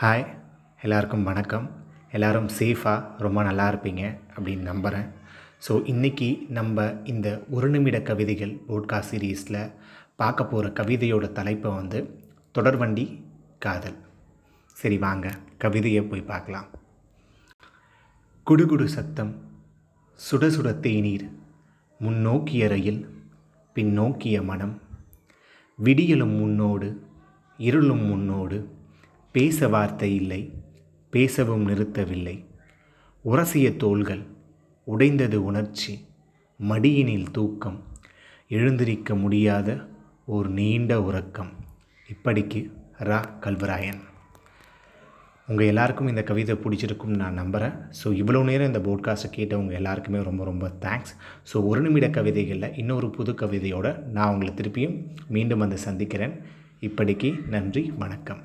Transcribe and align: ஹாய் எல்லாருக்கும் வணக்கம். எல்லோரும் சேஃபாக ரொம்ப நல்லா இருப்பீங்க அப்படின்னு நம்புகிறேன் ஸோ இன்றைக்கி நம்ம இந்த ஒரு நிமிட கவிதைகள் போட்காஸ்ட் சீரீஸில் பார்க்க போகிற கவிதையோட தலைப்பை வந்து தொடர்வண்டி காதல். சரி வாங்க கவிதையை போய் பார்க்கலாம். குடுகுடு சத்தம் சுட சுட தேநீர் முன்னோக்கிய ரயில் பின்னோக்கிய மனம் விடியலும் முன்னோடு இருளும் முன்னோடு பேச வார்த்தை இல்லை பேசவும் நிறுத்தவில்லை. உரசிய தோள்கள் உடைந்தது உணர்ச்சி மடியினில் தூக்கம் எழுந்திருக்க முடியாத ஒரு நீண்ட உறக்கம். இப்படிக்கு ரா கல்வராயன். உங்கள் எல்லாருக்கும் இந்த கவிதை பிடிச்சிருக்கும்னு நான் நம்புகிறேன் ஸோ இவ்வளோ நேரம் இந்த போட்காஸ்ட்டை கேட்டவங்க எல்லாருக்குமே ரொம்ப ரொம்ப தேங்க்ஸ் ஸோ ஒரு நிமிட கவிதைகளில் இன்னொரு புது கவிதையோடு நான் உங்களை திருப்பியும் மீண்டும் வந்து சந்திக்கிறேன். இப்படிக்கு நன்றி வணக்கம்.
ஹாய் 0.00 0.26
எல்லாருக்கும் 0.82 1.22
வணக்கம். 1.22 1.70
எல்லோரும் 2.10 2.46
சேஃபாக 2.58 3.18
ரொம்ப 3.18 3.42
நல்லா 3.42 3.70
இருப்பீங்க 3.70 4.02
அப்படின்னு 4.36 4.60
நம்புகிறேன் 4.60 5.08
ஸோ 5.68 5.72
இன்றைக்கி 5.92 6.48
நம்ம 6.48 6.84
இந்த 7.04 7.42
ஒரு 7.50 7.68
நிமிட 7.68 8.02
கவிதைகள் 8.02 8.52
போட்காஸ்ட் 8.68 9.10
சீரீஸில் 9.10 9.72
பார்க்க 10.16 10.44
போகிற 10.44 10.70
கவிதையோட 10.82 11.32
தலைப்பை 11.32 11.70
வந்து 11.70 12.18
தொடர்வண்டி 12.58 13.22
காதல். 13.58 13.96
சரி 14.76 14.98
வாங்க 14.98 15.32
கவிதையை 15.58 16.02
போய் 16.02 16.22
பார்க்கலாம். 16.22 16.68
குடுகுடு 18.46 18.84
சத்தம் 18.84 19.34
சுட 20.30 20.46
சுட 20.46 20.80
தேநீர் 20.80 21.26
முன்னோக்கிய 21.98 22.68
ரயில் 22.68 23.02
பின்னோக்கிய 23.74 24.44
மனம் 24.44 24.88
விடியலும் 25.82 26.38
முன்னோடு 26.38 27.02
இருளும் 27.56 28.04
முன்னோடு 28.04 28.68
பேச 29.32 29.68
வார்த்தை 29.68 30.14
இல்லை 30.14 30.52
பேசவும் 31.10 31.66
நிறுத்தவில்லை. 31.68 32.44
உரசிய 33.24 33.76
தோள்கள் 33.76 34.22
உடைந்தது 34.84 35.44
உணர்ச்சி 35.44 36.06
மடியினில் 36.58 37.30
தூக்கம் 37.30 37.82
எழுந்திருக்க 38.48 39.14
முடியாத 39.14 39.88
ஒரு 40.26 40.48
நீண்ட 40.48 41.02
உறக்கம். 41.02 41.52
இப்படிக்கு 42.08 42.72
ரா 42.98 43.24
கல்வராயன். 43.40 44.00
உங்கள் 45.50 45.66
எல்லாருக்கும் 45.66 46.08
இந்த 46.08 46.22
கவிதை 46.22 46.54
பிடிச்சிருக்கும்னு 46.54 47.20
நான் 47.22 47.34
நம்புகிறேன் 47.34 47.72
ஸோ 48.00 48.08
இவ்வளோ 48.20 48.44
நேரம் 48.44 48.66
இந்த 48.66 48.78
போட்காஸ்ட்டை 48.78 49.30
கேட்டவங்க 49.36 49.72
எல்லாருக்குமே 49.72 50.22
ரொம்ப 50.22 50.44
ரொம்ப 50.44 50.70
தேங்க்ஸ் 50.80 51.12
ஸோ 51.52 51.64
ஒரு 51.66 51.80
நிமிட 51.80 52.08
கவிதைகளில் 52.08 52.76
இன்னொரு 52.76 53.10
புது 53.10 53.32
கவிதையோடு 53.32 53.92
நான் 54.08 54.32
உங்களை 54.32 54.52
திருப்பியும் 54.54 54.96
மீண்டும் 55.28 55.58
வந்து 55.58 55.78
சந்திக்கிறேன். 55.78 56.36
இப்படிக்கு 56.80 57.48
நன்றி 57.48 57.92
வணக்கம். 57.98 58.42